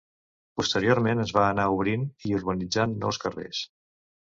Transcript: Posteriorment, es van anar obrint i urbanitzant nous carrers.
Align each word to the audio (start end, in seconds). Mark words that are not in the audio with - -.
Posteriorment, 0.61 1.21
es 1.25 1.35
van 1.39 1.47
anar 1.51 1.67
obrint 1.77 2.09
i 2.31 2.37
urbanitzant 2.41 3.01
nous 3.05 3.25
carrers. 3.27 3.67